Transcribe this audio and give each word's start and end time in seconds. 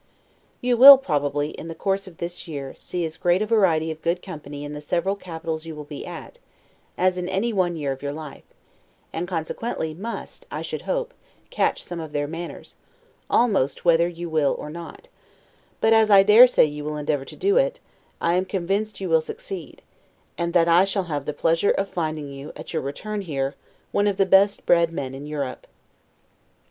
You 0.61 0.77
will, 0.77 0.97
probably, 0.97 1.51
in 1.51 1.67
the 1.67 1.75
course 1.75 2.07
of 2.07 2.17
this 2.17 2.47
year, 2.47 2.73
see 2.73 3.05
as 3.05 3.17
great 3.17 3.43
a 3.43 3.45
variety 3.45 3.91
of 3.91 4.01
good 4.01 4.23
company 4.23 4.63
in 4.63 4.73
the 4.73 4.81
several 4.81 5.15
capitals 5.15 5.67
you 5.67 5.75
will 5.75 5.83
be 5.83 6.07
at, 6.07 6.39
as 6.97 7.19
in 7.19 7.29
any 7.29 7.53
one 7.53 7.75
year 7.75 7.91
of 7.91 8.01
your 8.01 8.11
life; 8.11 8.41
and 9.13 9.27
consequently 9.27 9.93
must 9.93 10.47
(I 10.49 10.63
should 10.63 10.81
hope) 10.89 11.13
catch 11.51 11.83
some 11.83 11.99
of 11.99 12.13
their 12.13 12.25
manners, 12.27 12.77
almost 13.29 13.85
whether 13.85 14.07
you 14.07 14.27
will 14.27 14.55
or 14.57 14.71
not; 14.71 15.07
but, 15.79 15.93
as 15.93 16.09
I 16.09 16.23
dare 16.23 16.47
say 16.47 16.65
you 16.65 16.83
will 16.83 16.97
endeavor 16.97 17.25
to 17.25 17.35
do 17.35 17.57
it, 17.57 17.79
I 18.19 18.33
am 18.33 18.45
convinced 18.45 19.01
you 19.01 19.07
will 19.09 19.21
succeed, 19.21 19.83
and 20.35 20.51
that 20.53 20.67
I 20.67 20.83
shall 20.83 21.03
have 21.13 21.27
pleasure 21.37 21.69
of 21.69 21.87
finding 21.89 22.33
you, 22.33 22.53
at 22.55 22.73
your 22.73 22.81
return 22.81 23.21
here, 23.21 23.53
one 23.91 24.07
of 24.07 24.17
the 24.17 24.25
best 24.25 24.65
bred 24.65 24.91
men 24.91 25.13
in 25.13 25.27
Europe. 25.27 25.67